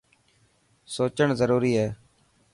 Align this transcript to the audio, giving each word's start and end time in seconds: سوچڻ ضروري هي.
سوچڻ 0.93 1.27
ضروري 1.39 1.71
هي. 1.79 1.87